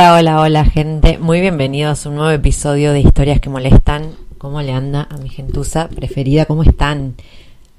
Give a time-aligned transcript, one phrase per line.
[0.00, 4.14] Hola, hola, hola gente, muy bienvenidos a un nuevo episodio de Historias que Molestan.
[4.38, 6.46] ¿Cómo le anda a mi gentuza preferida?
[6.46, 7.16] ¿Cómo están?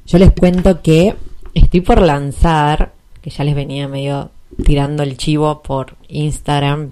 [0.05, 1.15] Yo les cuento que
[1.55, 2.91] estoy por lanzar,
[3.23, 4.29] que ya les venía medio
[4.63, 6.91] tirando el chivo por Instagram,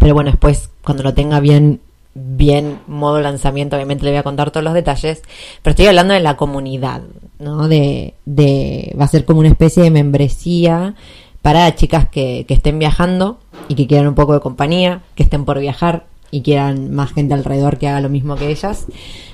[0.00, 1.78] pero bueno, después cuando lo tenga bien,
[2.16, 5.22] bien modo lanzamiento, obviamente le voy a contar todos los detalles,
[5.62, 7.02] pero estoy hablando de la comunidad,
[7.38, 7.68] ¿no?
[7.68, 10.96] De, de va a ser como una especie de membresía
[11.42, 13.38] para chicas que, que estén viajando
[13.72, 17.32] y que quieran un poco de compañía, que estén por viajar y quieran más gente
[17.32, 18.86] alrededor que haga lo mismo que ellas.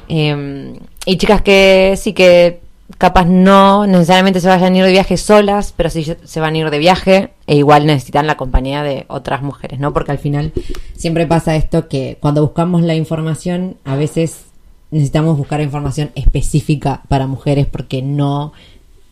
[0.08, 2.60] Eh, y chicas que sí que
[2.98, 6.58] capaz no necesariamente se vayan a ir de viaje solas, pero sí se van a
[6.58, 9.92] ir de viaje e igual necesitan la compañía de otras mujeres, ¿no?
[9.92, 10.52] Porque al final
[10.96, 14.44] siempre pasa esto que cuando buscamos la información, a veces
[14.92, 18.52] necesitamos buscar información específica para mujeres porque no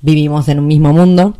[0.02, 1.34] vivimos en un mismo mundo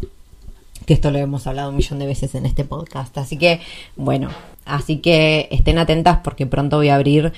[0.86, 3.16] que esto lo hemos hablado un millón de veces en este podcast.
[3.18, 3.60] Así que,
[3.96, 4.30] bueno,
[4.64, 7.32] así que estén atentas porque pronto voy a abrir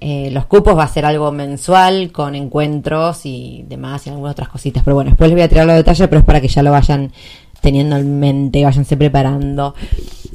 [0.00, 4.48] eh, los cupos, va a ser algo mensual con encuentros y demás y algunas otras
[4.48, 4.82] cositas.
[4.84, 6.70] Pero bueno, después les voy a tirar los detalles, pero es para que ya lo
[6.70, 7.12] vayan
[7.60, 9.74] teniendo en mente, váyanse preparando.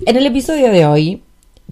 [0.05, 1.23] En el episodio de hoy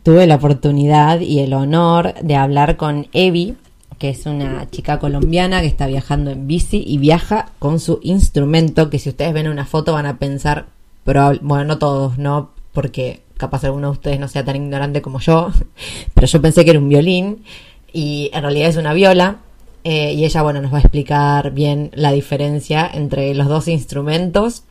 [0.04, 3.56] tuve la oportunidad y el honor de hablar con Evi,
[4.00, 8.90] que es una chica colombiana que está viajando en bici y viaja con su instrumento,
[8.90, 10.66] que si ustedes ven una foto van a pensar,
[11.06, 12.52] probable- bueno, no todos, ¿no?
[12.74, 15.50] Porque capaz alguno de ustedes no sea tan ignorante como yo,
[16.14, 17.44] pero yo pensé que era un violín
[17.92, 19.38] y en realidad es una viola.
[19.86, 24.64] eh, y ella, bueno, nos va a explicar bien la diferencia entre los dos instrumentos.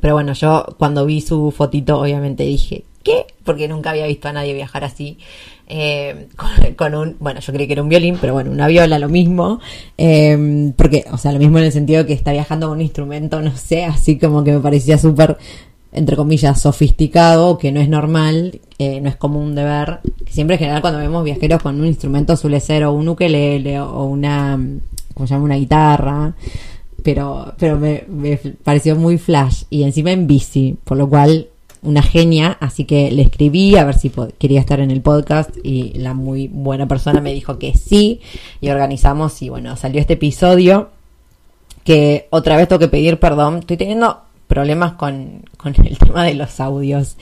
[0.00, 3.26] Pero bueno, yo cuando vi su fotito, obviamente dije, ¿qué?
[3.44, 5.16] Porque nunca había visto a nadie viajar así.
[5.66, 6.28] Eh,
[6.76, 9.60] con, un, bueno, yo creí que era un violín, pero bueno, una viola, lo mismo.
[9.98, 13.40] eh, porque, o sea, lo mismo en el sentido que está viajando con un instrumento,
[13.42, 15.36] no sé, así como que me parecía súper,
[15.92, 20.00] entre comillas, sofisticado, que no es normal, eh, no es común de ver.
[20.28, 24.04] Siempre en general cuando vemos viajeros con un instrumento suele ser o un ukelele o
[24.04, 24.58] una,
[25.14, 25.44] ¿cómo se llama?
[25.44, 26.34] Una guitarra
[27.06, 28.04] pero, pero me
[28.64, 31.46] pareció muy flash y encima en bici, por lo cual
[31.86, 35.92] una genia, así que le escribí a ver si quería estar en el podcast y
[35.94, 38.20] la muy buena persona me dijo que sí
[38.60, 40.90] y organizamos y bueno, salió este episodio
[41.84, 46.34] que otra vez tengo que pedir perdón, estoy teniendo problemas con, con el tema de
[46.34, 47.16] los audios.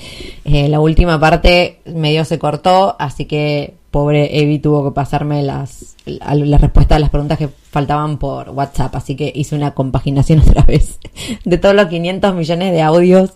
[0.45, 5.94] Eh, la última parte medio se cortó, así que pobre Evi tuvo que pasarme las,
[6.05, 10.41] la- las respuestas a las preguntas que faltaban por WhatsApp, así que hice una compaginación
[10.49, 10.99] otra vez
[11.44, 13.31] de todos los 500 millones de audios,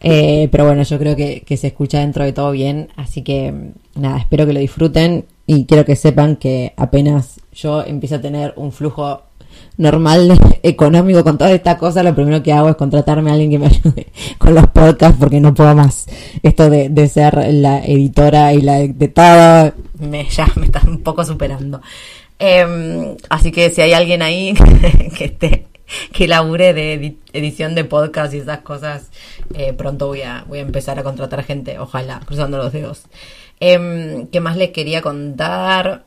[0.00, 3.54] Eh, pero bueno, yo creo que, que se escucha dentro de todo bien, así que
[3.94, 8.52] nada, espero que lo disfruten y quiero que sepan que apenas yo empiezo a tener
[8.56, 9.22] un flujo
[9.76, 13.58] normal económico con toda esta cosa, lo primero que hago es contratarme a alguien que
[13.58, 14.06] me ayude
[14.38, 16.06] con los podcasts porque no puedo más.
[16.42, 21.02] Esto de, de ser la editora y la de todo, me, ya me está un
[21.02, 21.80] poco superando.
[22.38, 24.54] Em, así que si hay alguien ahí
[25.16, 25.66] que esté
[26.12, 29.10] que labure de edi- edición de podcast y esas cosas,
[29.54, 33.02] eh, pronto voy a, voy a empezar a contratar gente, ojalá, cruzando los dedos.
[33.60, 36.04] Em, ¿Qué más les quería contar?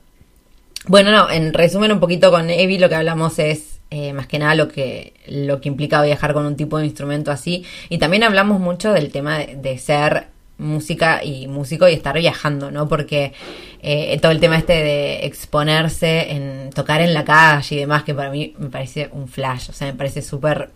[0.87, 4.39] Bueno, no, en resumen un poquito con Evi lo que hablamos es eh, más que
[4.39, 7.63] nada lo que, lo que implica viajar con un tipo de instrumento así.
[7.89, 12.87] Y también hablamos mucho del tema de ser música y músico y estar viajando, ¿no?
[12.87, 13.33] Porque
[13.81, 18.13] eh, todo el tema este de exponerse, en tocar en la calle y demás, que
[18.13, 20.69] para mí me parece un flash, o sea, me parece súper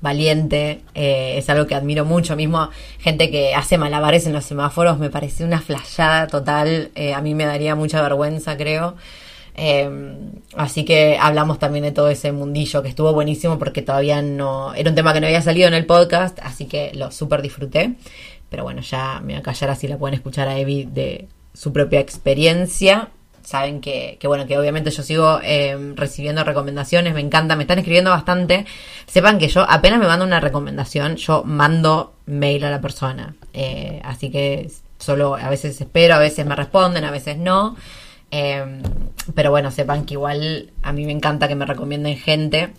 [0.00, 4.98] valiente, eh, es algo que admiro mucho, mismo gente que hace malabares en los semáforos,
[4.98, 8.96] me parece una flashada total, eh, a mí me daría mucha vergüenza, creo.
[9.54, 9.90] Eh,
[10.56, 14.74] así que hablamos también de todo ese mundillo que estuvo buenísimo porque todavía no.
[14.74, 17.94] Era un tema que no había salido en el podcast, así que lo súper disfruté.
[18.48, 21.72] Pero bueno, ya me voy a callar así la pueden escuchar a Evi de su
[21.72, 23.10] propia experiencia.
[23.42, 27.78] Saben que, que bueno, que obviamente yo sigo eh, recibiendo recomendaciones, me encanta, me están
[27.78, 28.66] escribiendo bastante.
[29.06, 33.34] Sepan que yo apenas me mando una recomendación, yo mando mail a la persona.
[33.52, 37.76] Eh, así que solo a veces espero, a veces me responden, a veces no.
[38.30, 38.82] Eh,
[39.34, 42.72] pero bueno, sepan que igual a mí me encanta que me recomienden gente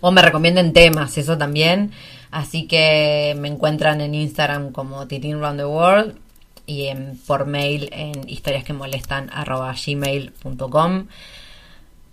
[0.00, 1.92] o me recomienden temas, eso también.
[2.30, 6.18] Así que me encuentran en Instagram como Titin Round the World
[6.66, 6.88] y
[7.26, 11.06] por mail en historias que molestan gmail.com.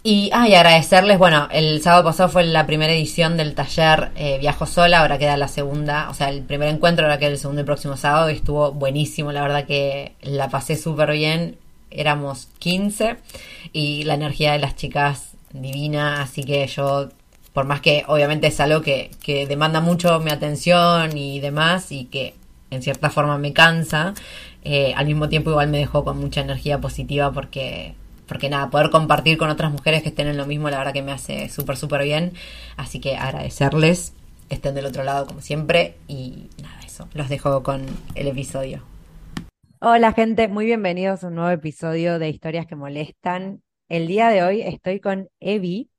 [0.06, 4.38] Y, ah, y agradecerles, bueno, el sábado pasado fue la primera edición del taller eh,
[4.38, 7.62] Viajo Sola, ahora queda la segunda, o sea, el primer encuentro, ahora queda el segundo
[7.62, 11.58] el próximo sábado y estuvo buenísimo, la verdad que la pasé súper bien,
[11.96, 13.18] éramos 15
[13.72, 17.10] y la energía de las chicas divina, así que yo,
[17.54, 22.06] por más que obviamente es algo que, que demanda mucho mi atención y demás y
[22.06, 22.34] que
[22.72, 24.14] en cierta forma me cansa,
[24.64, 27.96] eh, al mismo tiempo igual me dejó con mucha energía positiva porque
[28.28, 31.02] porque nada, poder compartir con otras mujeres que estén en lo mismo, la verdad que
[31.02, 32.34] me hace súper, súper bien.
[32.78, 34.14] Así que agradecerles
[34.50, 35.96] estén del otro lado como siempre.
[36.08, 37.86] Y nada, eso, los dejo con
[38.16, 38.93] el episodio.
[39.86, 43.62] Hola gente, muy bienvenidos a un nuevo episodio de Historias que Molestan.
[43.90, 45.90] El día de hoy estoy con Evi,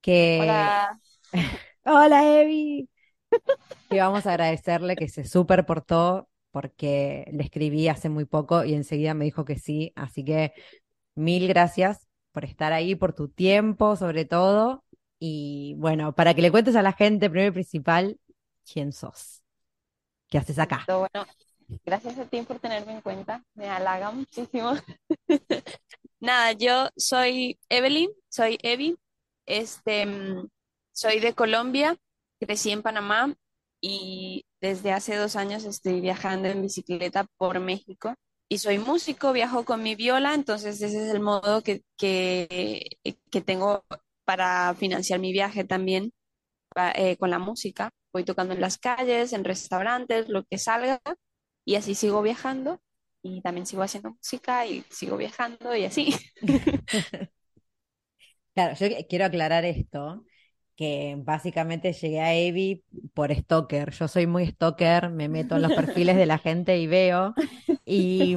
[0.00, 0.38] que...
[0.42, 1.00] Hola.
[1.84, 2.88] Hola Evi.
[3.90, 8.74] y vamos a agradecerle que se súper portó porque le escribí hace muy poco y
[8.74, 10.52] enseguida me dijo que sí, así que
[11.16, 14.84] Mil gracias por estar ahí, por tu tiempo, sobre todo.
[15.18, 18.20] Y bueno, para que le cuentes a la gente, primero y principal,
[18.72, 19.42] quién sos.
[20.28, 20.84] ¿Qué haces acá?
[20.86, 21.26] Bueno,
[21.84, 23.44] gracias a ti por tenerme en cuenta.
[23.54, 24.72] Me halaga muchísimo.
[26.20, 28.96] Nada, yo soy Evelyn, soy Evi.
[29.46, 30.06] Este,
[30.92, 31.96] soy de Colombia,
[32.38, 33.34] crecí en Panamá
[33.80, 38.14] y desde hace dos años estoy viajando en bicicleta por México
[38.48, 42.98] y soy músico, viajo con mi viola, entonces ese es el modo que, que,
[43.30, 43.84] que tengo
[44.24, 46.12] para financiar mi viaje también
[46.94, 47.90] eh, con la música.
[48.12, 51.00] Voy tocando en las calles, en restaurantes, lo que salga,
[51.68, 52.80] y así sigo viajando
[53.22, 56.14] y también sigo haciendo música y sigo viajando y así.
[58.54, 60.24] Claro, yo quiero aclarar esto,
[60.76, 62.84] que básicamente llegué a Evi
[63.14, 63.90] por stalker.
[63.92, 67.34] Yo soy muy stalker, me meto en los perfiles de la gente y veo.
[67.84, 68.36] Y,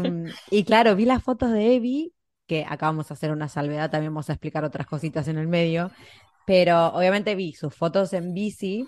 [0.52, 2.14] y claro, vi las fotos de Evi,
[2.48, 5.48] que acá vamos a hacer una salvedad, también vamos a explicar otras cositas en el
[5.48, 5.92] medio,
[6.46, 8.86] pero obviamente vi sus fotos en bici.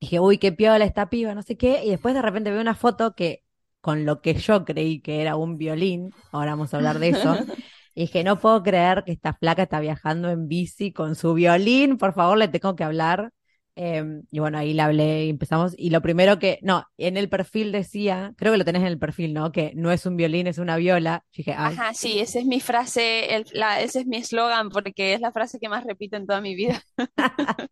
[0.00, 2.74] Dije, uy, qué piola esta piba, no sé qué, y después de repente veo una
[2.74, 3.44] foto que
[3.86, 7.36] con lo que yo creí que era un violín, ahora vamos a hablar de eso,
[7.94, 11.96] Y dije, no puedo creer que esta flaca está viajando en bici con su violín,
[11.96, 13.30] por favor, le tengo que hablar.
[13.76, 15.72] Em, y bueno, ahí le hablé y empezamos.
[15.78, 18.98] Y lo primero que, no, en el perfil decía, creo que lo tenés en el
[18.98, 19.52] perfil, ¿no?
[19.52, 21.24] Que no es un violín, es una viola.
[21.34, 25.20] dije, Ajá, sí, esa es mi frase, el, la, ese es mi eslogan, porque es
[25.20, 26.82] la frase que más repito en toda mi vida.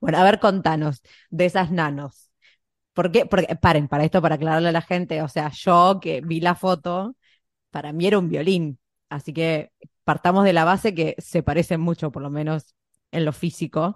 [0.00, 2.27] bueno, a ver, contanos de esas nanos.
[2.98, 3.26] ¿Por qué?
[3.26, 6.56] Porque, paren, para esto, para aclararle a la gente, o sea, yo que vi la
[6.56, 7.14] foto,
[7.70, 8.80] para mí era un violín.
[9.08, 9.70] Así que
[10.02, 12.74] partamos de la base que se parecen mucho, por lo menos
[13.12, 13.94] en lo físico.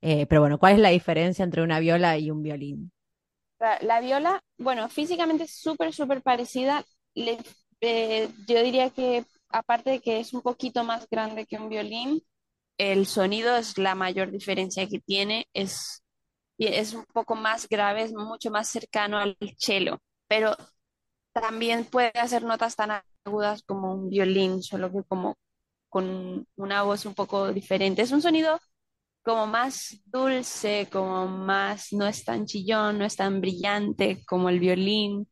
[0.00, 2.90] Eh, pero bueno, ¿cuál es la diferencia entre una viola y un violín?
[3.60, 6.84] La, viola, bueno, físicamente es súper, súper parecida.
[7.14, 12.20] Eh, yo diría que aparte de que es un poquito más grande que un violín,
[12.78, 15.46] el sonido es la mayor diferencia que tiene.
[15.54, 16.02] Es,
[16.66, 19.98] es un poco más grave, es mucho más cercano al cello,
[20.28, 20.56] pero
[21.32, 22.90] también puede hacer notas tan
[23.24, 25.36] agudas como un violín, solo que como
[25.88, 28.02] con una voz un poco diferente.
[28.02, 28.60] Es un sonido
[29.22, 34.60] como más dulce, como más, no es tan chillón, no es tan brillante como el
[34.60, 35.28] violín.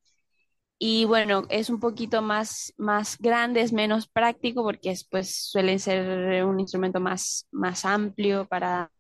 [0.78, 5.78] Y bueno, es un poquito más, más grande, es menos práctico porque es, pues, suele
[5.80, 8.90] ser un instrumento más, más amplio para,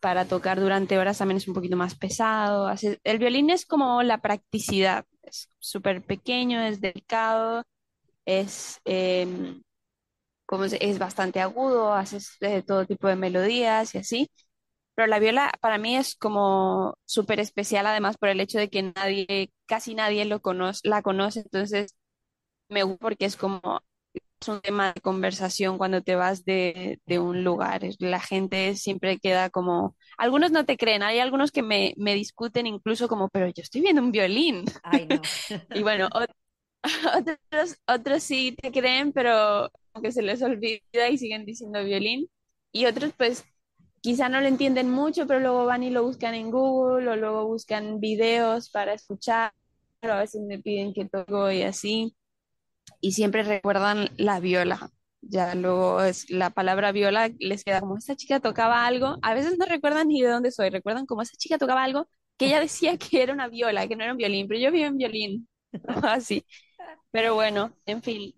[0.00, 2.70] para tocar durante horas también es un poquito más pesado.
[3.04, 7.64] El violín es como la practicidad, es súper pequeño, es delicado,
[8.26, 9.62] es, em,
[10.46, 14.30] como es, bastante agudo, haces de todo tipo de melodías y así.
[14.94, 18.82] Pero la viola para mí es como súper especial, además por el hecho de que
[18.96, 21.94] nadie, casi nadie lo conoce, la conoce, entonces
[22.68, 23.60] me gusta porque es como
[24.40, 27.82] es un tema de conversación cuando te vas de, de, un lugar.
[27.98, 32.66] La gente siempre queda como, algunos no te creen, hay algunos que me, me discuten
[32.66, 34.64] incluso como, pero yo estoy viendo un violín.
[34.82, 35.20] Ay, no.
[35.74, 36.08] y bueno,
[37.16, 42.28] otros, otros sí te creen, pero que se les olvida y siguen diciendo violín.
[42.72, 43.44] Y otros pues
[44.00, 47.46] quizá no lo entienden mucho, pero luego van y lo buscan en Google o luego
[47.46, 49.52] buscan videos para escuchar,
[50.02, 52.14] o a veces me piden que toco y así.
[53.00, 54.90] Y siempre recuerdan la viola.
[55.20, 59.18] Ya luego es la palabra viola les queda como esta chica tocaba algo.
[59.22, 62.46] A veces no recuerdan ni de dónde soy, recuerdan como esa chica tocaba algo que
[62.46, 64.96] ella decía que era una viola, que no era un violín, pero yo vi en
[64.96, 65.48] violín.
[66.04, 66.44] Así.
[67.10, 68.34] Pero bueno, en fin.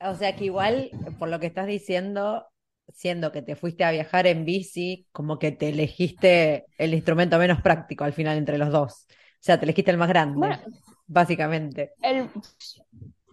[0.00, 2.46] O sea que igual, por lo que estás diciendo,
[2.92, 7.62] siendo que te fuiste a viajar en bici, como que te elegiste el instrumento menos
[7.62, 9.06] práctico al final entre los dos.
[9.08, 10.58] O sea, te elegiste el más grande, Bueno,
[11.06, 11.92] básicamente.
[12.02, 12.28] el,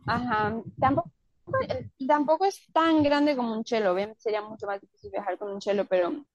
[0.06, 1.12] ajá, tampoco,
[2.08, 3.94] tampoco es tan grande como un cello.
[3.94, 6.26] Obviamente sería mucho más difícil viajar con un cello, pero,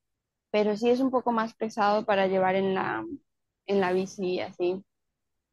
[0.51, 3.05] pero sí es un poco más pesado para llevar en la,
[3.67, 4.83] en la bici, así.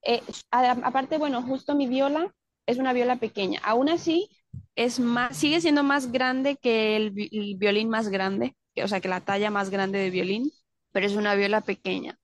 [0.04, 2.34] Eh, aparte, bueno, justo mi viola
[2.68, 3.60] es una viola pequeña.
[3.64, 4.30] Aún así,
[4.76, 8.88] es más, sigue siendo más grande que el, vi- el violín más grande, que- o
[8.88, 10.52] sea, que la talla más grande de violín,
[10.92, 12.20] pero es una viola pequeña.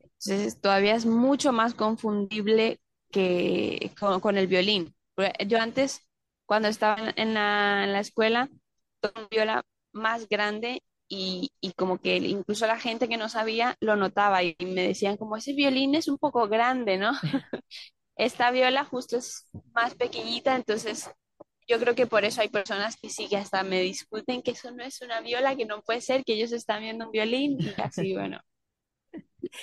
[0.00, 2.80] Entonces, todavía es mucho más confundible
[3.10, 4.94] que con el violín.
[5.30, 6.00] Porque Yo antes,
[6.46, 8.48] cuando estaba en la, en la escuela,
[9.30, 9.62] viola
[9.92, 14.56] más grande y, y como que incluso la gente que no sabía lo notaba y
[14.60, 17.12] me decían como ese violín es un poco grande, ¿no?
[18.16, 21.10] Esta viola justo es más pequeñita, entonces
[21.68, 24.70] yo creo que por eso hay personas que sí que hasta me discuten que eso
[24.72, 27.74] no es una viola, que no puede ser, que ellos están viendo un violín y
[27.82, 28.40] así, bueno.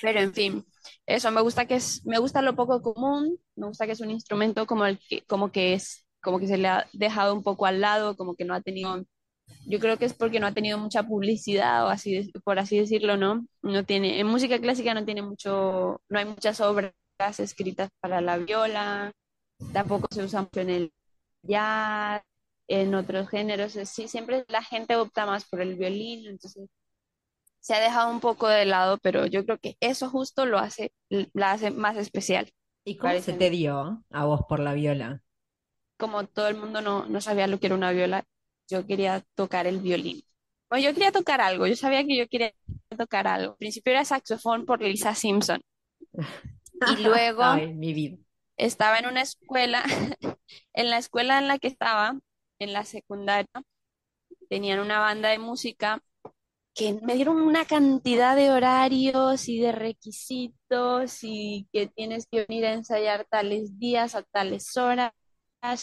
[0.02, 0.66] Pero en fin,
[1.06, 4.12] eso me gusta que es, me gusta lo poco común, me gusta que es un
[4.12, 7.66] instrumento como el que, como que es, como que se le ha dejado un poco
[7.66, 9.04] al lado, como que no ha tenido,
[9.68, 13.18] yo creo que es porque no ha tenido mucha publicidad o así, por así decirlo,
[13.18, 13.46] ¿no?
[13.62, 16.94] No tiene, en música clásica no tiene mucho, no hay muchas obras
[17.40, 19.12] escritas para la viola,
[19.74, 20.94] tampoco se usa mucho en el
[21.44, 22.22] jazz,
[22.68, 26.70] en otros géneros, sí, siempre la gente opta más por el violín, entonces
[27.60, 30.92] se ha dejado un poco de lado, pero yo creo que eso justo lo hace,
[31.10, 32.51] la hace más especial.
[32.84, 35.24] ¿Y cómo se Parece te dio a vos por la viola?
[35.98, 38.24] Como todo el mundo no, no sabía lo que era una viola,
[38.70, 40.22] yo quería tocar el violín.
[40.70, 42.54] Bueno, yo quería tocar algo, yo sabía que yo quería
[42.98, 43.51] tocar algo.
[43.54, 45.62] Al principio era saxofón por Lisa Simpson.
[46.84, 48.18] Y luego Ay, mi vida.
[48.58, 49.84] estaba en una escuela,
[50.74, 52.20] en la escuela en la que estaba,
[52.60, 53.48] en la secundaria,
[54.50, 56.01] tenían una banda de música
[56.80, 62.66] que me dieron una cantidad de horarios y de requisitos y que tienes que venir
[62.66, 65.12] a ensayar tales días a tales horas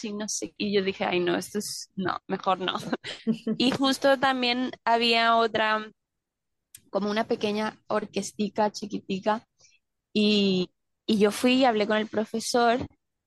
[0.01, 2.73] y no sé, y yo dije, ay no, esto es, no, mejor no.
[3.59, 5.91] Y justo también había otra,
[6.89, 9.43] como una pequeña orquestica chiquitica
[10.13, 10.71] y,
[11.05, 12.79] y yo fui y hablé con el profesor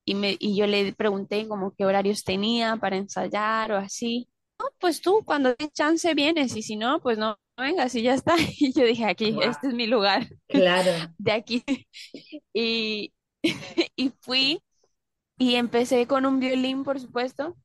[0.05, 4.29] y, me, y yo le pregunté como qué horarios tenía para ensayar o así.
[4.59, 8.15] No, pues tú cuando tengas chance vienes y si no, pues no vengas y ya
[8.15, 8.35] está.
[8.61, 9.43] Y yo dije, aquí, Wow.
[9.43, 11.15] este es mi lugar, Claro.
[11.19, 11.65] de aquí.
[12.53, 13.13] Y,
[13.97, 14.63] y fui
[15.39, 17.57] y empecé con un violín, por supuesto,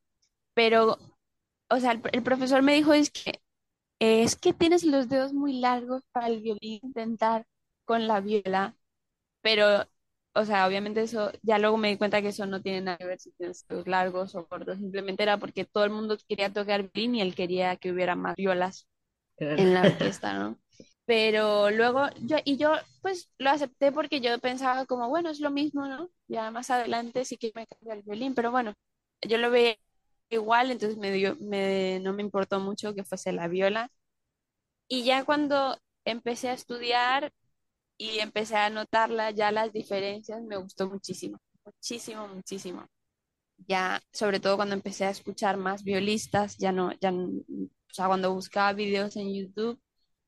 [0.56, 0.98] pero,
[1.70, 3.42] o sea, el, el profesor me dijo, es que,
[4.00, 7.46] es que tienes los dedos muy largos para el violín, intentar
[7.86, 8.76] con la viola
[9.42, 9.88] pero,
[10.34, 13.06] o sea, obviamente eso, ya luego me di cuenta que eso no tiene nada que
[13.06, 16.90] ver si tienes dedos largos o cortos, simplemente era porque todo el mundo quería tocar
[16.92, 18.88] violín y él quería que hubiera más violas
[19.56, 20.60] en la orquesta, ¿no?
[21.06, 25.52] Pero luego yo, y yo pues lo acepté porque yo pensaba como, bueno, es lo
[25.52, 26.10] mismo, ¿no?
[26.28, 28.74] Ya más adelante sí que me cambia el violín, pero bueno,
[29.22, 29.78] yo lo veía
[30.30, 33.90] igual, entonces me dio, me, no me importó mucho que fuese la viola.
[34.88, 37.32] Y ya cuando empecé a estudiar
[37.98, 42.88] y empecé a notarla, ya las diferencias me gustó muchísimo, muchísimo, muchísimo.
[43.68, 47.12] Ya, sobre todo cuando empecé a escuchar más violistas, ya no, ya,
[47.96, 49.80] sea, cuando buscaba videos en YouTube,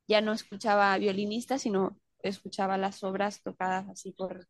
[0.08, 4.48] ya no escuchaba violinistas, sino escuchaba las obras tocadas así por,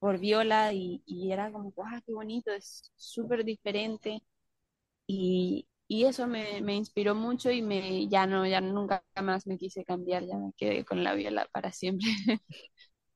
[0.00, 2.52] por viola y, y era como, ¡guau, qué bonito!
[2.52, 4.22] Es súper diferente.
[5.06, 9.58] Y, y eso me, me inspiró mucho y me, ya no, ya nunca más me
[9.58, 12.08] quise cambiar, ya me quedé con la viola para siempre.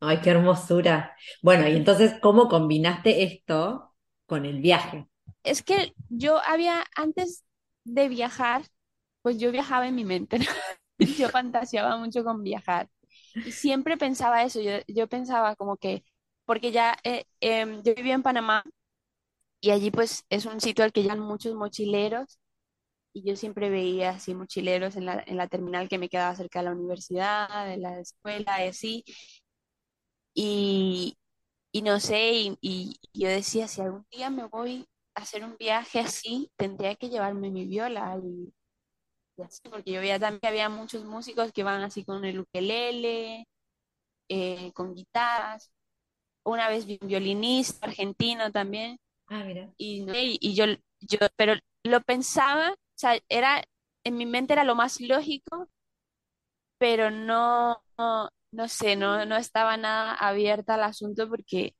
[0.00, 1.16] Ay, qué hermosura.
[1.42, 3.94] Bueno, y entonces, ¿cómo combinaste esto
[4.26, 5.08] con el viaje?
[5.42, 7.44] Es que yo había, antes
[7.84, 8.62] de viajar,
[9.22, 10.38] pues yo viajaba en mi mente.
[11.18, 12.88] Yo fantaseaba mucho con viajar.
[13.44, 16.04] Y siempre pensaba eso, yo, yo pensaba como que,
[16.44, 18.64] porque ya eh, em, yo vivía en Panamá
[19.60, 22.38] y allí pues es un sitio al que llegan muchos mochileros
[23.14, 26.60] y yo siempre veía así mochileros en la, en la terminal que me quedaba cerca
[26.60, 29.04] de la universidad, de la escuela y así.
[30.34, 31.18] Y,
[31.72, 36.00] y no sé, y, y yo decía, si algún día me voy hacer un viaje
[36.00, 38.52] así, tendría que llevarme mi viola y
[39.44, 43.46] así, porque yo veía también que había muchos músicos que van así con el ukelele,
[44.28, 45.70] eh, con guitarras.
[46.44, 48.98] Una vez vi un violinista argentino también.
[49.28, 49.72] Ah, mira.
[49.78, 50.66] Y, y, y yo,
[51.00, 51.54] yo, pero
[51.84, 53.64] lo pensaba, o sea, era,
[54.04, 55.68] en mi mente era lo más lógico,
[56.78, 61.74] pero no, no, no sé, no, no estaba nada abierta al asunto porque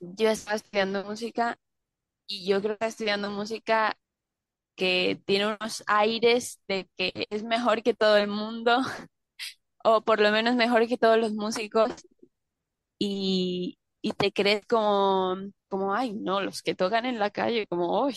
[0.00, 1.58] yo estaba estudiando música
[2.26, 3.96] y yo creo que estudiando música
[4.76, 8.78] que tiene unos aires de que es mejor que todo el mundo,
[9.84, 11.92] o por lo menos mejor que todos los músicos,
[12.98, 15.36] y, y te crees como,
[15.68, 18.16] como, ay, no, los que tocan en la calle, como, uy,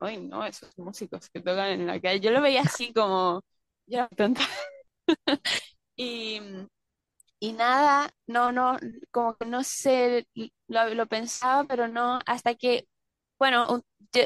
[0.00, 2.20] ay, no, esos músicos que tocan en la calle.
[2.20, 3.42] Yo lo veía así como,
[3.86, 4.42] ya, tonta.
[5.96, 6.40] Y,
[7.40, 8.78] y nada, no, no,
[9.10, 10.26] como que no sé,
[10.68, 12.86] lo, lo pensaba, pero no, hasta que,
[13.38, 13.82] bueno, un-
[14.12, 14.22] yo-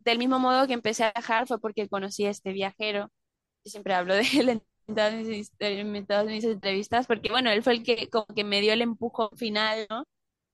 [0.00, 3.10] del mismo modo que empecé a viajar fue porque conocí a este viajero.
[3.64, 4.62] Yo siempre hablo de él en
[4.94, 9.30] todas mis, entrevistas, porque bueno, él fue el que como que me dio el empujón
[9.36, 10.04] final, ¿no?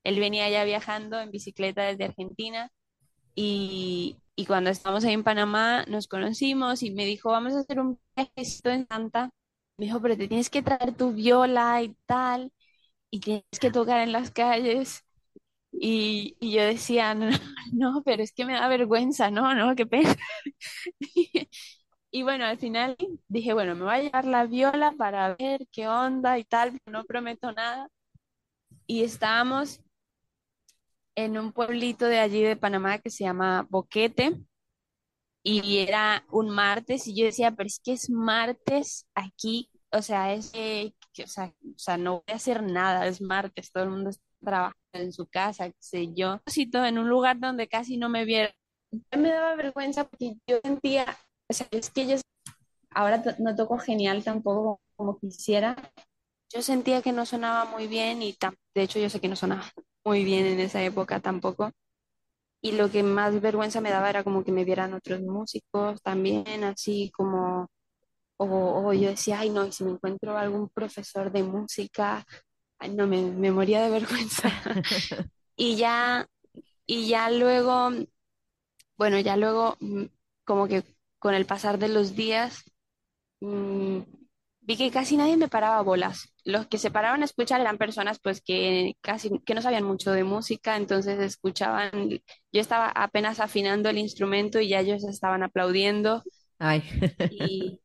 [0.05, 2.71] Él venía ya viajando en bicicleta desde Argentina
[3.35, 7.81] y, y cuando estábamos ahí en Panamá nos conocimos y me dijo, vamos a hacer
[7.81, 9.31] un viajecito en Santa.
[9.79, 12.53] Me dijo, pero te tienes que traer tu viola y tal,
[13.11, 15.06] y tienes que tocar en las calles.
[15.73, 17.29] Y, y yo decía, no,
[17.73, 20.15] no, pero es que me da vergüenza, no, no, qué pena.
[22.11, 22.97] Y bueno, al final
[23.29, 27.05] dije, bueno, me voy a llevar la viola para ver qué onda y tal, no
[27.05, 27.91] prometo nada.
[28.87, 29.81] Y estábamos
[31.17, 34.41] en un pueblito de allí de Panamá que se llama Boquete
[35.43, 40.33] y era un martes y yo decía, pero es que es martes aquí, o sea,
[40.35, 43.85] es eh, que, o sea, o sea, no voy a hacer nada, es martes, todo
[43.85, 46.41] el mundo está trabajando en su casa, qué sé yo,
[46.73, 48.53] en un lugar donde casi no me vieron.
[49.17, 51.17] Me daba vergüenza porque yo sentía,
[51.49, 52.17] o sea, es que yo
[52.91, 55.77] ahora no toco genial tampoco como quisiera.
[56.53, 58.37] Yo sentía que no sonaba muy bien y
[58.75, 59.65] de hecho yo sé que no sonaba
[60.05, 61.71] muy bien en esa época tampoco.
[62.63, 66.65] Y lo que más vergüenza me daba era como que me vieran otros músicos también,
[66.65, 67.69] así como,
[68.39, 68.47] o,
[68.89, 72.25] o yo decía, ay no, y si me encuentro algún profesor de música,
[72.79, 74.49] ay no, me, me moría de vergüenza.
[75.57, 76.27] Y ya,
[76.87, 77.91] y ya luego,
[78.97, 80.05] bueno, ya luego, mm,
[80.45, 80.85] como que
[81.19, 82.65] con el pasar de los días,
[83.41, 84.01] mm,
[84.63, 86.35] vi que casi nadie me paraba bolas.
[86.45, 90.13] Los que se paraban a escuchar eran personas pues que casi que no sabían mucho
[90.13, 91.91] de música, entonces escuchaban,
[92.53, 96.27] yo estaba apenas afinando el instrumento y ya ellos estaban aplaudiendo
[96.59, 96.83] Ay.
[97.29, 97.81] y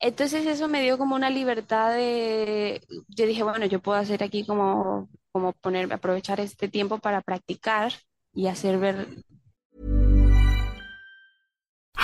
[0.00, 4.44] entonces eso me dio como una libertad de, yo dije, bueno, yo puedo hacer aquí
[4.44, 7.92] como, como poner, aprovechar este tiempo para practicar
[8.34, 9.06] y hacer ver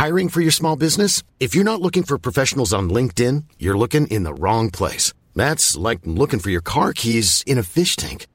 [0.03, 1.23] Hiring for your small business?
[1.39, 5.13] If you're not looking for professionals on LinkedIn, you're looking in the wrong place.
[5.37, 8.27] That's like looking for your car keys in a fish tank.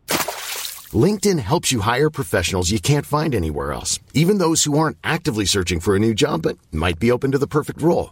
[0.94, 5.44] LinkedIn helps you hire professionals you can't find anywhere else, even those who aren't actively
[5.44, 8.12] searching for a new job but might be open to the perfect role.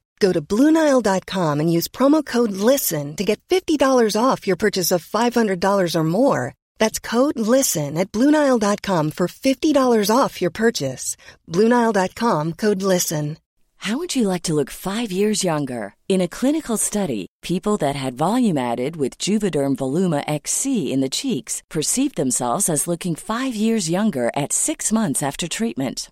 [0.21, 5.03] Go to Bluenile.com and use promo code LISTEN to get $50 off your purchase of
[5.03, 6.53] $500 or more.
[6.77, 11.17] That's code LISTEN at Bluenile.com for $50 off your purchase.
[11.49, 13.37] Bluenile.com code LISTEN.
[13.77, 15.95] How would you like to look five years younger?
[16.07, 21.09] In a clinical study, people that had volume added with Juvederm Voluma XC in the
[21.09, 26.11] cheeks perceived themselves as looking five years younger at six months after treatment.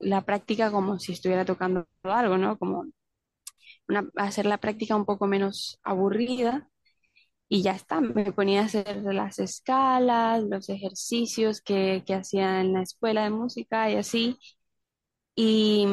[0.00, 2.58] La práctica como si estuviera tocando algo, ¿no?
[2.58, 2.86] Como
[4.16, 6.68] hacer la práctica un poco menos aburrida
[7.48, 8.00] y ya está.
[8.02, 13.30] Me ponía a hacer las escalas, los ejercicios que, que hacía en la escuela de
[13.30, 14.38] música y así.
[15.36, 15.86] Y,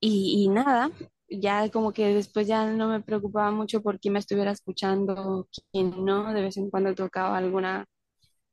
[0.00, 0.90] y, y nada,
[1.28, 6.04] ya como que después ya no me preocupaba mucho por quién me estuviera escuchando, quién
[6.04, 7.86] no, de vez en cuando tocaba alguna,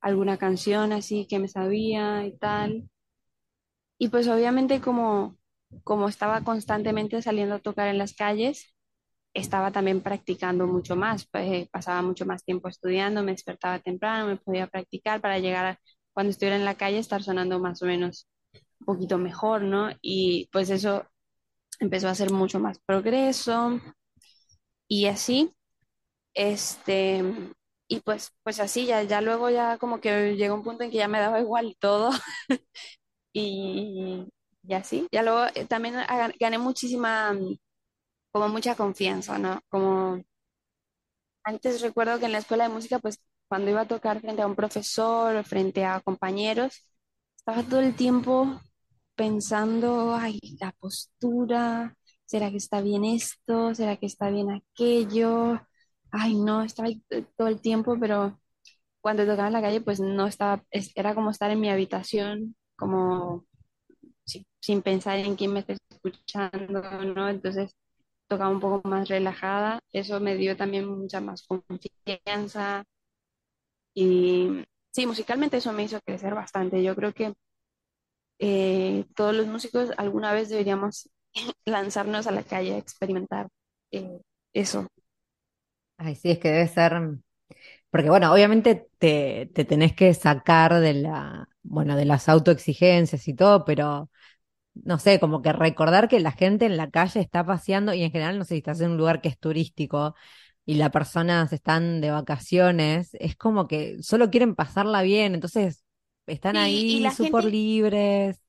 [0.02, 2.90] alguna canción así que me sabía y tal.
[3.98, 5.38] Y pues obviamente como,
[5.84, 8.74] como estaba constantemente saliendo a tocar en las calles,
[9.34, 14.38] estaba también practicando mucho más, pues, pasaba mucho más tiempo estudiando, me despertaba temprano, me
[14.38, 15.80] podía practicar para llegar a,
[16.14, 18.28] cuando estuviera en la calle estar sonando más o menos
[18.82, 19.90] un poquito mejor, ¿no?
[20.02, 21.06] Y pues eso
[21.80, 23.80] empezó a hacer mucho más progreso
[24.88, 25.52] y así,
[26.36, 27.24] este,
[27.90, 30.98] y pues, pues así, ya, ya luego ya como que llegó un punto en que
[31.00, 32.12] ya me daba igual todo
[33.36, 34.28] y,
[34.68, 35.96] y así, ya luego eh, también
[36.40, 37.58] gané muchísima, mm,
[38.32, 39.62] como mucha confianza, ¿no?
[39.70, 40.24] Como
[41.44, 44.48] antes recuerdo que en la escuela de música, pues cuando iba a tocar frente a
[44.48, 46.84] un profesor o frente a compañeros,
[47.38, 48.60] estaba todo el tiempo
[49.16, 51.96] pensando, ay, la postura,
[52.26, 53.76] ¿será que está bien esto?
[53.76, 55.62] ¿Será que está bien aquello?
[56.12, 58.40] Ay, no, estaba t- todo el tiempo, pero
[59.02, 62.56] cuando tocaba en la calle, pues no estaba, es- era como estar en mi habitación,
[62.78, 63.46] como
[64.26, 66.82] si- sin pensar en quién me está escuchando,
[67.16, 67.30] ¿no?
[67.30, 67.72] Entonces
[68.30, 72.86] tocaba un poco más relajada, eso me dio también mucha más confianza
[73.96, 76.84] y sí, musicalmente eso me hizo crecer bastante.
[76.84, 77.34] Yo creo que
[78.40, 81.10] eh, todos los músicos alguna vez deberíamos
[81.66, 83.48] lanzarnos a la calle a experimentar
[83.92, 84.20] eh,
[84.54, 84.88] eso.
[85.98, 86.94] Ay, sí, es que debe ser.
[87.92, 93.34] Porque, bueno, obviamente te, te tenés que sacar de la, bueno, de las autoexigencias y
[93.36, 94.10] todo, pero
[94.76, 98.12] no sé, como que recordar que la gente en la calle está paseando y en
[98.12, 100.16] general, no sé si estás en un lugar que es turístico
[100.66, 105.84] y las personas están de vacaciones, es como que solo quieren pasarla bien, entonces
[106.28, 108.42] están Y, ahí súper libres.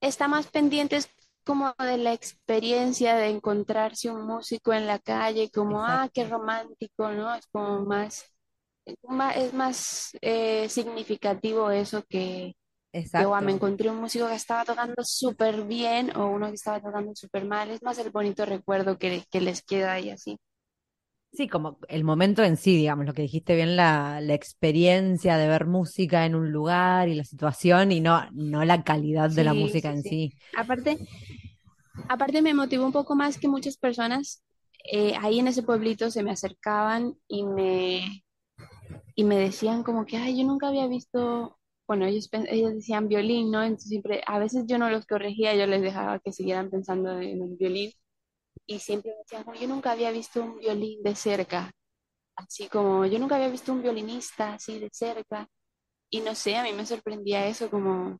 [0.00, 0.98] está más pendiente
[1.44, 7.10] como de la experiencia de encontrarse un músico en la calle, como, ah, qué romántico,
[7.12, 7.34] ¿no?
[7.34, 8.24] Es como más,
[8.86, 12.56] es más, es más eh, significativo eso que,
[13.16, 13.56] que, guau, me exacto.
[13.56, 17.70] encontré un músico que estaba tocando súper bien o uno que estaba tocando súper mal.
[17.70, 20.38] Es más el bonito recuerdo que, que les queda ahí así.
[21.32, 25.46] Sí, como el momento en sí, digamos, lo que dijiste bien, la, la experiencia de
[25.46, 29.54] ver música en un lugar y la situación y no, no la calidad de la
[29.54, 30.16] Sí, música sí, en sí.
[30.16, 30.34] sí.
[30.54, 30.98] Aparte,
[32.08, 34.42] aparte me motivó un poco más que muchas personas
[34.92, 38.24] eh, ahí en ese pueblito se me acercaban y me,
[39.14, 41.57] y me decían como que, ay, yo nunca había visto,
[41.88, 43.62] bueno, ellos, ellos decían violín, ¿no?
[43.64, 47.42] Entonces siempre, a veces yo no los corregía, yo les dejaba que siguieran pensando en
[47.42, 47.92] el violín
[48.66, 51.72] y siempre me decían, yo nunca había visto un violín de cerca,
[52.36, 55.48] así como, yo nunca había visto un violinista así de cerca
[56.10, 58.18] y no sé, a mí me sorprendía eso como,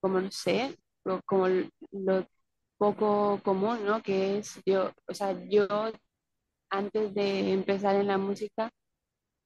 [0.00, 1.46] como no sé, lo- como
[1.92, 2.26] lo
[2.78, 4.02] poco común, ¿no?
[4.02, 5.66] Que es yo, o sea, yo
[6.70, 8.70] antes de empezar en la música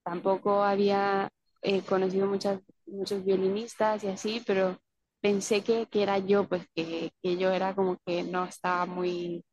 [0.03, 1.29] tampoco había
[1.63, 4.79] eh, conocido muchas, muchos violinistas y así, pero
[5.21, 9.43] pensé que, que era yo, pues que, que yo era como que no estaba muy,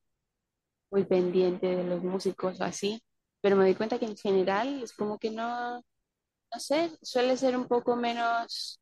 [0.91, 3.03] muy pendiente de los músicos o así,
[3.41, 7.57] pero me di cuenta que en general es como que no, no sé, suele ser
[7.57, 8.81] un poco menos,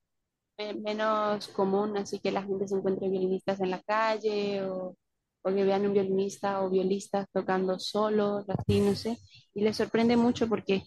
[0.59, 4.97] me- menos común, así que la gente se encuentre violinistas en la calle o,
[5.43, 9.19] o que vean un violinista o violistas tocando solos, así, no sé,
[9.55, 10.85] y les sorprende mucho porque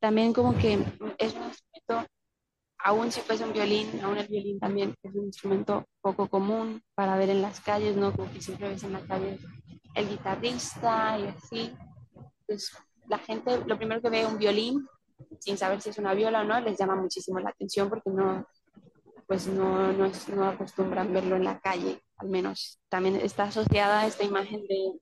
[0.00, 0.74] también como que
[1.18, 1.34] es
[2.84, 7.16] aún si fuese un violín, aún el violín también es un instrumento poco común para
[7.16, 8.12] ver en las calles, ¿no?
[8.12, 9.38] Como que siempre ves en la calle
[9.94, 11.72] el guitarrista y así.
[12.46, 12.72] Pues
[13.08, 14.86] la gente, lo primero que ve un violín,
[15.38, 18.46] sin saber si es una viola o no, les llama muchísimo la atención porque no,
[19.26, 22.80] pues no, no, es, no acostumbran verlo en la calle, al menos.
[22.88, 24.92] También está asociada esta imagen de,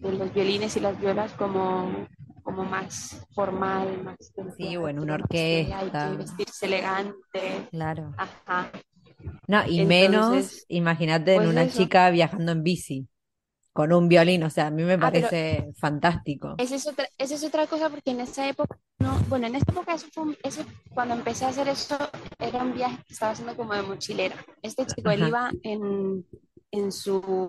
[0.00, 2.06] de los violines y las violas como
[2.58, 4.16] como más formal, más...
[4.56, 5.78] Sí, bueno, una orquesta.
[5.78, 7.68] Hay que vestirse elegante.
[7.70, 8.14] Claro.
[8.16, 8.70] Ajá.
[9.46, 11.78] No, y menos, imagínate, en pues una eso.
[11.78, 13.08] chica viajando en bici,
[13.72, 16.54] con un violín, o sea, a mí me Ah, parece fantástico.
[16.58, 19.70] Esa es, otra, esa es otra cosa porque en esa época, no, bueno, en esa
[19.70, 21.96] época, eso fue un- eso, cuando empecé a hacer eso,
[22.38, 24.36] era un viaje que estaba haciendo como de mochilera.
[24.62, 26.26] Este chico, él iba en,
[26.72, 27.48] en su,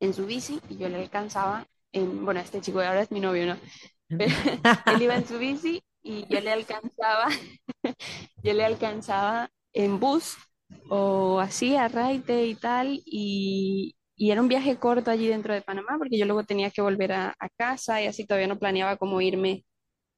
[0.00, 3.46] en su bici y yo le alcanzaba, en, bueno, este chico ahora es mi novio,
[3.46, 3.58] ¿no?
[4.16, 4.34] Pero
[4.86, 7.28] él iba en su bici y yo le alcanzaba,
[8.42, 10.36] yo le alcanzaba en bus
[10.88, 15.62] o así a Raite y tal, y, y era un viaje corto allí dentro de
[15.62, 18.96] Panamá, porque yo luego tenía que volver a, a casa y así todavía no planeaba
[18.96, 19.64] cómo irme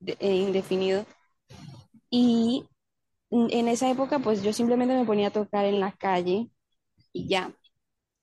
[0.01, 1.07] de- eh, indefinido.
[2.11, 2.65] Y
[3.31, 6.51] en esa época, pues yo simplemente me ponía a tocar en la calle
[7.13, 7.53] y ya.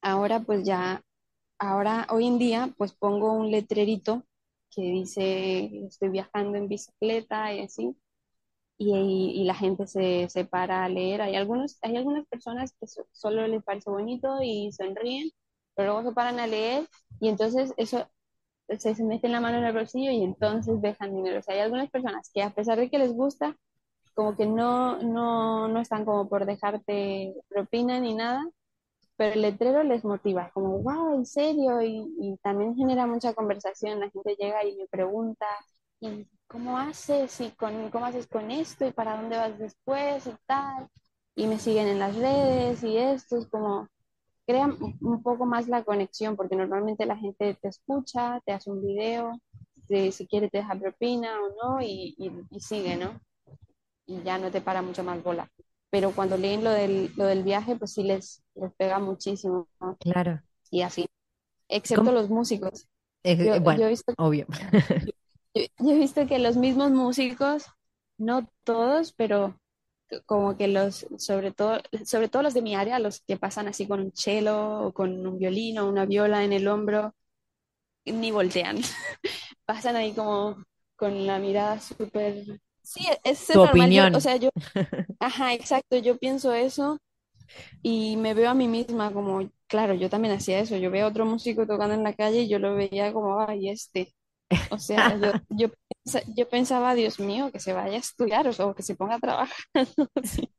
[0.02, 1.02] Ahora, pues ya,
[1.70, 4.24] ahora, hoy en día, pues pongo un letrerito
[4.72, 7.96] que dice estoy viajando en bicicleta y así
[8.78, 11.22] y, la gente se, se para a leer.
[11.22, 15.30] Hay algunos, hay algunas personas que so- solo les parece bonito y sonríen,
[15.76, 16.88] pero luego se paran a leer
[17.20, 18.08] y entonces eso
[18.80, 21.40] se, se meten la mano en el bolsillo y entonces dejan dinero.
[21.40, 23.58] O sea, hay algunas personas que a pesar de que les gusta,
[24.16, 28.46] como que no, no, no están como por dejarte propina ni nada,
[29.16, 31.82] pero el letrero les motiva, como, wow, ¿en serio?
[31.82, 34.00] Y, y también genera mucha conversación.
[34.00, 35.46] La gente llega y me pregunta,
[36.00, 37.40] ¿y cómo haces?
[37.42, 38.86] ¿Y con, cómo haces con esto?
[38.86, 40.28] ¿Y para dónde vas después?
[40.28, 40.88] Y tal.
[41.36, 43.88] Y me siguen en las redes y esto es como,
[44.46, 48.82] crea un poco más la conexión, porque normalmente la gente te escucha, te hace un
[48.86, 49.34] video,
[49.90, 53.20] de si quiere te deja propina o no, y, y, y sigue, ¿no?
[54.06, 55.50] Y ya no te para mucho más bola.
[55.94, 59.96] Pero cuando leen lo del, lo del viaje, pues sí les, les pega muchísimo, ¿no?
[60.00, 60.42] Claro.
[60.72, 61.06] Y así.
[61.70, 62.14] Excepto ¿Cómo?
[62.14, 62.88] los músicos.
[63.24, 64.48] Yo, bueno, yo he visto, obvio.
[65.54, 67.66] yo, yo he visto que los mismos músicos,
[68.18, 69.56] no todos, pero
[70.26, 73.88] como que los, sobre todo, sobre todo los de mi área, los que pasan así
[73.88, 77.14] con un cello o con un violín o una viola en el hombro,
[78.06, 78.78] ni voltean.
[79.66, 80.58] Pasan ahí como
[80.96, 82.63] con la mirada súper...
[82.84, 83.92] Sí, es Tu normal.
[83.94, 84.14] yo- opinión.
[84.14, 84.50] o sea, yo,
[85.20, 87.00] ajá, exacto, yo pienso eso
[87.84, 90.78] y me veo a mí misma como, claro, yo también hacía eso.
[90.78, 93.70] Yo veía a otro músico tocando en la calle y yo lo veía como, ay,
[93.70, 94.14] este.
[94.70, 95.70] O sea, yo, yo,
[96.06, 99.16] pensa- yo pensaba, Dios mío, que se vaya a estudiar o, o que se ponga
[99.16, 99.58] a trabajar.
[100.24, 100.50] Sí.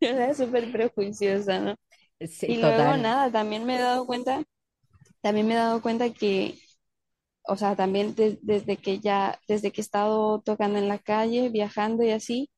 [0.00, 1.76] Yo era súper prejuiciosa, ¿no?
[2.20, 2.96] Sí, Y luego total.
[2.96, 4.44] nada, también me he dado cuenta,
[5.22, 6.58] también me he dado cuenta que,
[7.44, 11.48] o sea, también de- desde que ya, desde que he estado tocando en la calle,
[11.50, 12.50] viajando y así,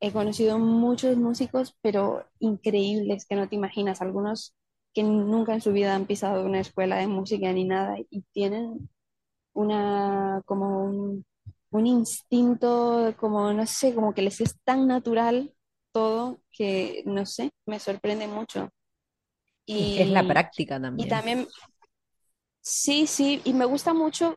[0.00, 4.54] he conocido muchos músicos, pero increíbles que no te imaginas, algunos
[4.94, 8.90] que nunca en su vida han pisado una escuela de música ni nada y tienen
[9.54, 11.24] una, como un,
[11.70, 15.54] un instinto, como, no sé, como que les es tan natural
[15.92, 18.70] todo que, no sé, me sorprende mucho.
[19.66, 21.48] Y es la práctica y también.
[22.64, 24.36] Sí, sí, y me gusta mucho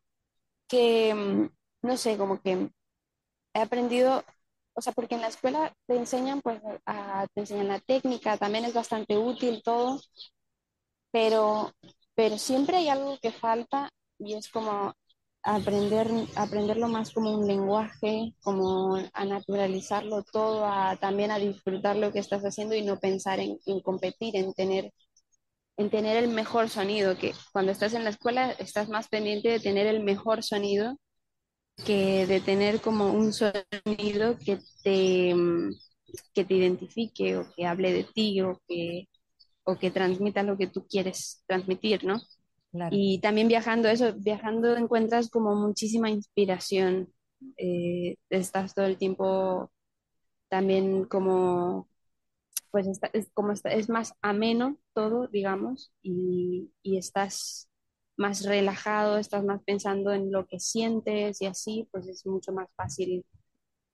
[0.69, 1.49] que, mm,
[1.87, 2.71] no sé, como que
[3.53, 4.25] he aprendido,
[4.75, 8.65] o sea, porque en la escuela te enseñan, pues, a, te enseñan la técnica, también
[8.65, 10.01] es bastante útil todo,
[11.11, 11.71] pero,
[12.15, 14.93] pero siempre hay algo que falta y es como
[15.43, 22.11] aprender, aprenderlo más como un lenguaje, como a naturalizarlo todo, a, también a disfrutar lo
[22.11, 24.91] que estás haciendo y no pensar en, en competir, en tener
[25.77, 29.59] en tener el mejor sonido, que cuando estás en la escuela estás más pendiente de
[29.59, 30.97] tener el mejor sonido
[31.85, 35.71] que de tener como un sonido que te, mm,
[36.33, 39.07] que te identifique o que hable de ti o que,
[39.63, 42.19] o que transmita lo que tú quieres transmitir, ¿no?
[42.71, 42.95] Claro.
[42.95, 47.13] Y también viajando, eso, viajando encuentras como muchísima inspiración,
[47.57, 49.71] eh, estás todo el tiempo
[50.49, 51.89] también como
[52.77, 57.69] pues está- es, como está- es más ameno todo, digamos, y, y estás
[58.17, 62.69] más relajado, estás más pensando en lo que sientes y así, pues es mucho más
[62.75, 63.25] fácil.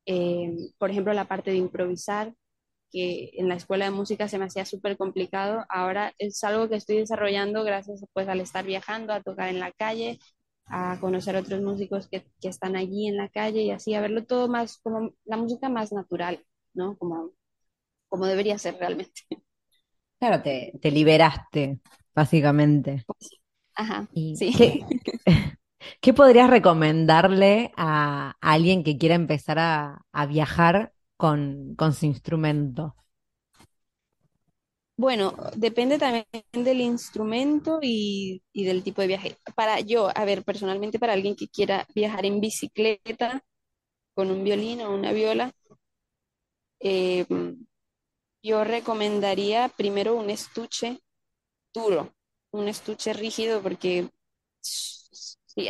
[0.06, 2.34] eh, por ejemplo, la parte de improvisar,
[2.91, 6.78] que en la escuela de música se me hacía súper complicado, ahora es algo que
[6.78, 10.19] estoy desarrollando gracias pues al estar viajando, a tocar en la calle,
[10.67, 14.26] a conocer otros músicos que, que están allí en la calle y así, a verlo
[14.26, 16.43] todo más como la música más natural
[16.74, 16.98] ¿no?
[16.98, 17.32] Como,
[18.13, 19.21] como debería ser realmente.
[20.19, 21.80] Claro, te, te liberaste,
[22.15, 23.06] básicamente.
[23.76, 24.52] Ajá, ¿Y sí.
[24.52, 24.88] qué,
[26.02, 32.95] qué podrías recomendarle a alguien que quiera empezar a, a viajar con, con su instrumento?
[34.95, 39.38] Bueno, depende también del instrumento y, y del tipo de viaje.
[39.56, 43.43] Para yo, a ver, personalmente para alguien que quiera viajar en bicicleta
[44.15, 45.52] con un violín o una viola,
[46.80, 47.26] eh,
[48.44, 51.00] yo recomendaría primero un estuche
[51.74, 52.14] duro,
[52.52, 54.10] un estuche rígido, porque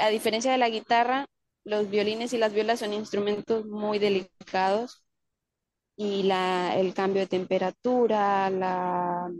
[0.01, 1.27] a diferencia de la guitarra,
[1.65, 5.03] los violines y las violas son instrumentos muy delicados
[5.97, 9.31] y la, el cambio de temperatura, la,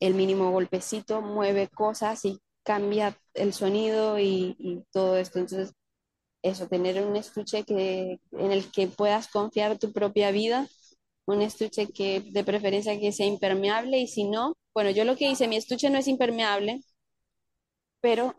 [0.00, 5.38] el mínimo golpecito mueve cosas y cambia el sonido y, y todo esto.
[5.40, 5.74] Entonces,
[6.42, 10.68] eso, tener un estuche que, en el que puedas confiar tu propia vida,
[11.26, 15.30] un estuche que de preferencia que sea impermeable y si no, bueno, yo lo que
[15.30, 16.80] hice, mi estuche no es impermeable,
[18.00, 18.34] pero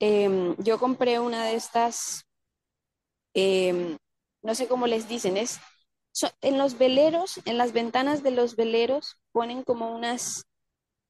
[0.00, 2.24] em, yo compré una de estas,
[3.34, 3.96] em,
[4.42, 5.58] no sé cómo les dicen, es
[6.12, 10.44] so- en los veleros, en las ventanas de los veleros ponen como unas,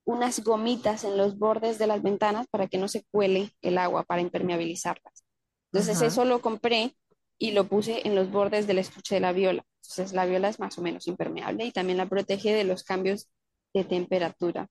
[0.06, 4.04] unas gomitas en los bordes de las ventanas para que no se cuele el agua,
[4.04, 5.24] para impermeabilizarlas.
[5.72, 6.06] Entonces Ajá.
[6.08, 6.96] eso lo compré
[7.42, 9.64] y lo puse en los bordes del estuche de la viola.
[9.82, 13.28] Entonces la viola es más o menos impermeable y también la protege de los cambios
[13.74, 14.68] de temperatura.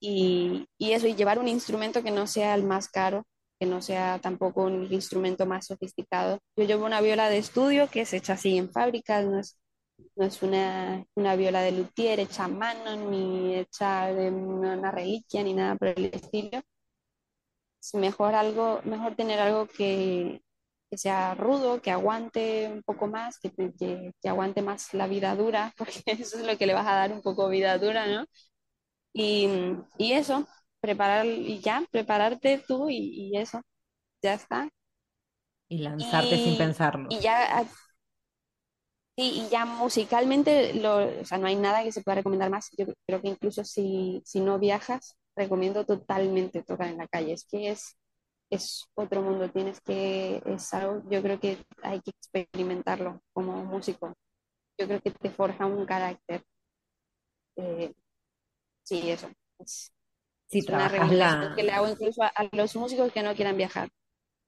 [0.00, 3.22] Y, y eso, y llevar un instrumento que no sea el más caro,
[3.60, 6.40] que no sea tampoco un instrumento más sofisticado.
[6.56, 9.56] Yo llevo una viola de estudio que es hecha así en fábricas, no es,
[10.16, 15.44] no es una, una viola de luthier hecha a mano, ni hecha de una, reliquia,
[15.44, 16.60] ni nada por el estilo.
[17.80, 20.42] Es mejor algo, mejor tener algo que,
[20.92, 25.34] que sea rudo, que aguante un poco más, que, que, que aguante más la vida
[25.36, 28.26] dura, porque eso es lo que le vas a dar un poco vida dura, ¿no?
[29.14, 29.48] Y,
[29.98, 30.48] y eso,
[30.80, 33.62] preparar, y ya, prepararte tú y, y eso,
[34.22, 34.68] ya está.
[35.68, 37.08] Y lanzarte sin pensarlo.
[37.08, 37.66] y ya,
[39.16, 42.70] y ya musicalmente, lo, o sea, no hay nada que se pueda recomendar más.
[42.76, 47.32] Yo creo que incluso si, si no viajas, recomiendo totalmente tocar en la calle.
[47.34, 47.96] Es que es,
[48.52, 54.14] es otro mundo, tienes que, es algo, yo creo que hay que experimentarlo como músico.
[54.78, 56.44] Yo creo que te forja un carácter.
[57.56, 57.92] Eh,
[58.84, 59.28] sí, eso.
[59.58, 59.92] Es,
[60.46, 63.34] Si es una recomendación que la, le hago incluso a, a los músicos que no
[63.34, 63.88] quieran viajar.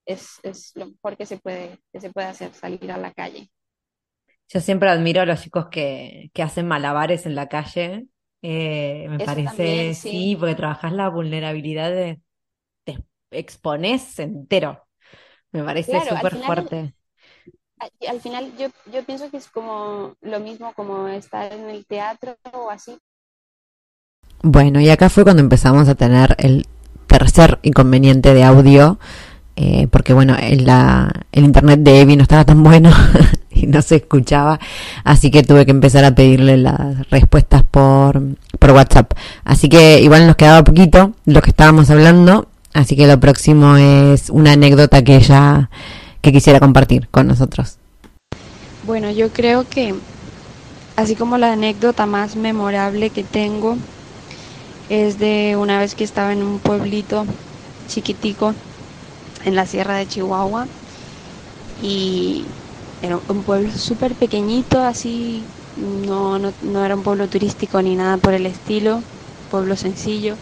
[0.06, 3.50] Es, es lo mejor que se puede, que se puede hacer, salir a la calle.
[4.48, 8.06] Yo siempre admiro a los chicos que, que hacen malabares en la calle.
[8.42, 10.36] Eh, me Eso parece, también, sí, sí.
[10.38, 12.20] porque trabajas la vulnerabilidad de,
[13.34, 14.86] expones entero.
[15.52, 16.94] Me parece Claro, súper fuerte.
[17.78, 21.86] al, al final yo, yo pienso que es como lo mismo como estar en el
[21.86, 22.98] teatro o así.
[24.42, 26.66] Bueno, y acá fue cuando empezamos a tener el
[27.06, 28.98] tercer inconveniente de audio,
[29.56, 32.90] eh, porque bueno, el, la- el internet de Evi no estaba tan bueno
[33.50, 34.60] y no se escuchaba,
[35.04, 38.22] así que tuve que empezar a pedirle las respuestas por,
[38.58, 39.12] por WhatsApp.
[39.44, 44.28] Así que igual nos quedaba poquito lo que estábamos hablando, así que lo próximo es
[44.28, 45.70] una anécdota que ella
[46.20, 47.78] que quisiera compartir con nosotros.
[48.86, 49.94] Bueno, yo creo que
[50.96, 53.76] así como la anécdota más memorable que tengo
[54.90, 57.24] es de una vez que estaba en un pueblito
[57.88, 58.54] chiquitico
[59.44, 60.66] en la sierra de Chihuahua
[61.82, 62.44] y
[63.02, 65.42] era un pueblo súper pequeñito, así
[66.06, 69.02] no, no, no era un pueblo turístico ni nada por el estilo,
[69.50, 70.36] pueblo sencillo.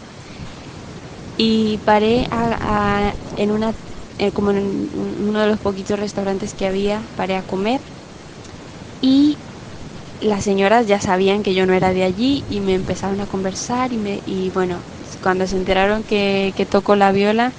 [1.37, 3.75] Y paré a- en una,
[4.17, 7.81] eh, como en un- uno de los poquitos restaurantes que había, paré a comer
[9.01, 9.39] y
[10.19, 13.93] las señoras ya sabían que yo no era de allí y me empezaron a conversar
[13.93, 14.83] y, me, y bueno,
[15.21, 17.53] cuando se enteraron que, que toco la viola,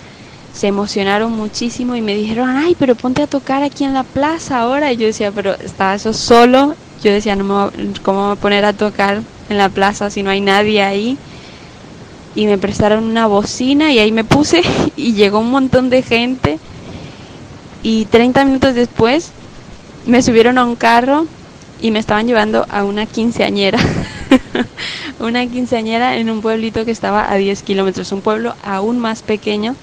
[0.53, 4.61] se emocionaron muchísimo y me dijeron, ay, pero ponte a tocar aquí en la plaza
[4.61, 4.93] ahora.
[4.93, 6.77] Y yo decía, pero estaba eso solo.
[7.01, 10.23] Yo decía, no me ¿cómo me voy a poner a tocar en la plaza si
[10.23, 11.21] no hay nadie ahí?
[12.35, 14.63] Y me prestaron una bocina y ahí me puse
[14.97, 16.59] y llegó un montón de gente.
[17.83, 19.31] Y 30 minutos después
[20.07, 21.27] me subieron a un carro
[21.81, 23.79] y me estaban llevando a una quinceañera.
[25.21, 29.77] una quinceañera en un pueblito que estaba a 10 kilómetros, un pueblo aún más pequeño.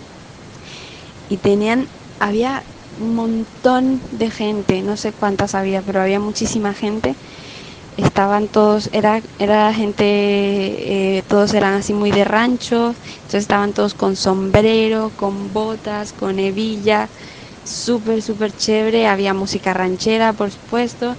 [1.30, 1.88] Y tenían,
[2.20, 2.64] había
[3.00, 7.16] un montón de gente, no sé cuántas había, pero había muchísima gente.
[7.98, 10.04] Estaban todos, era, era gente,
[11.18, 16.40] eh, todos eran así muy de rancho, entonces estaban todos con sombrero, con botas, con
[16.40, 17.12] hebilla,
[17.64, 19.08] súper, súper chévere.
[19.08, 21.18] Había música ranchera, por supuesto.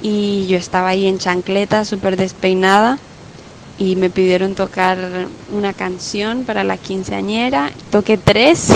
[0.00, 3.00] y yo estaba ahí en chancleta, súper despeinada
[3.76, 7.72] y me pidieron tocar una canción para la quinceañera.
[7.90, 8.68] Toqué tres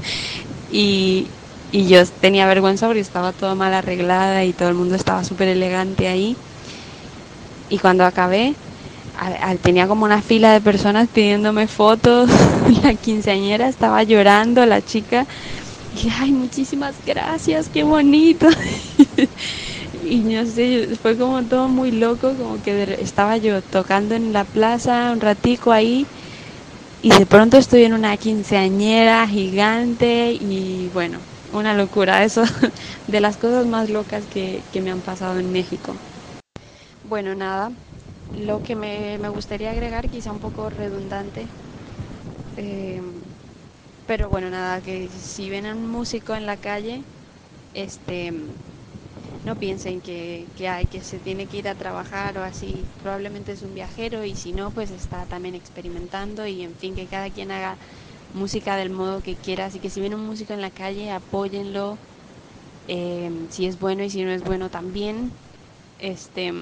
[0.68, 1.32] y,
[1.74, 5.48] y yo tenía vergüenza porque estaba toda mal arreglada y todo el mundo estaba súper
[5.48, 6.36] elegante ahí.
[7.68, 8.54] Y cuando acabé,
[9.60, 12.30] tenía como una fila de personas pidiéndome fotos.
[12.84, 15.26] La quinceañera estaba llorando, la chica.
[16.00, 18.46] Y ay, muchísimas gracias, qué bonito.
[20.08, 24.44] y no sé, fue como todo muy loco, como que estaba yo tocando en la
[24.44, 26.06] plaza un ratico ahí
[27.02, 31.18] y de pronto estoy en una quinceañera gigante y bueno,
[31.58, 32.42] una locura, eso
[33.06, 36.02] de las cosas más locas que, que me han pasado en México.
[37.02, 37.72] Bueno, nada,
[38.32, 41.54] lo que me, me gustaría agregar, quizá un poco redundante,
[42.56, 43.00] eh,
[44.06, 47.08] pero bueno, nada, que si ven a un músico en la calle,
[47.74, 48.32] este
[49.42, 53.52] no piensen que, que, hay, que se tiene que ir a trabajar o así, probablemente
[53.52, 57.30] es un viajero y si no, pues está también experimentando y en fin, que cada
[57.30, 57.78] quien haga
[58.34, 61.96] música del modo que quiera, así que si ven un músico en la calle, apóyenlo,
[62.88, 65.30] eh, si es bueno y si no es bueno también,
[65.98, 66.52] este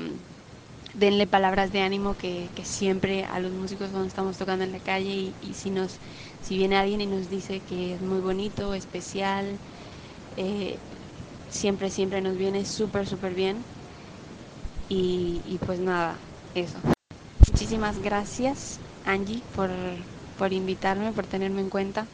[0.94, 5.32] denle palabras de ánimo que, siempre a los músicos cuando estamos tocando en la calle
[5.42, 5.96] y, si nos
[6.42, 9.44] si viene alguien y nos dice que es muy bonito, especial,
[10.36, 10.76] eh,
[11.50, 13.56] siempre, siempre nos viene súper, súper bien.
[14.88, 16.18] Y, pues nada,
[16.54, 16.76] eso.
[17.48, 19.70] Muchísimas gracias, Angie, por,
[20.36, 22.08] por invitarme, por tenerme en cuenta.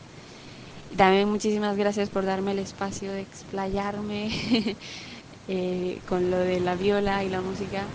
[0.96, 4.30] También muchísimas gracias por darme el espacio de explayarme
[5.48, 7.88] eh, con lo de la viola y la música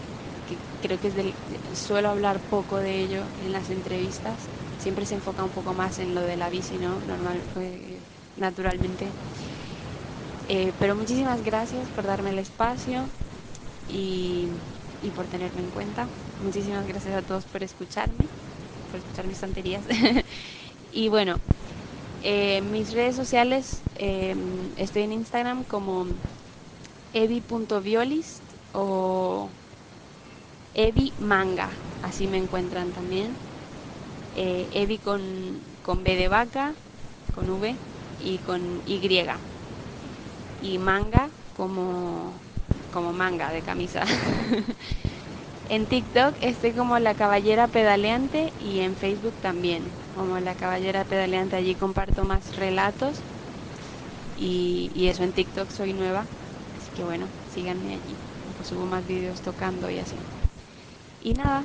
[0.82, 1.36] creo que es del,
[1.74, 4.50] suelo hablar poco de ello en las entrevistas.
[4.78, 7.00] Siempre se enfoca un poco más en lo de la bici, ¿no?
[7.00, 8.02] Normal, eh,
[8.36, 9.14] naturalmente.
[10.50, 13.10] Eh, pero muchísimas gracias por darme el espacio
[13.88, 14.50] y,
[15.16, 16.10] por tenerme en cuenta.
[16.40, 18.28] Muchísimas gracias a todos por escucharme,
[18.94, 19.88] por escuchar mis tonterías.
[20.92, 21.40] y bueno,
[22.22, 26.06] eh, mis redes sociales, estoy en Instagram como
[27.12, 29.50] evi.violist o
[30.76, 31.72] Evi Manga,
[32.04, 33.36] así me encuentran también.
[34.36, 36.76] Eh, Evi con, con B de vaca,
[37.34, 37.76] con V
[38.20, 39.26] y con Y.
[40.62, 42.40] Y manga como,
[42.92, 44.04] como manga de camisa.
[45.70, 49.84] en TikTok estoy como la caballera pedaleante y en Facebook también,
[50.16, 51.56] como la caballera pedaleante.
[51.56, 53.18] Allí comparto más relatos
[54.38, 56.22] y, y eso en TikTok soy nueva.
[56.22, 58.16] Así que bueno, síganme allí.
[58.64, 60.16] subo más vídeos tocando y así.
[61.24, 61.64] Y nada,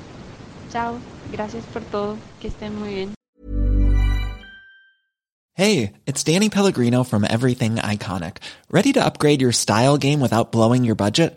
[0.73, 0.99] chao.
[1.33, 2.17] Gracias por todo.
[2.41, 3.15] Que estén muy bien.
[5.55, 8.37] Hey, it's Danny Pellegrino from Everything Iconic.
[8.71, 11.37] Ready to upgrade your style game without blowing your budget?